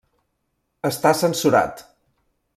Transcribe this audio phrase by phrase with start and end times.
[0.89, 1.87] Està censurat.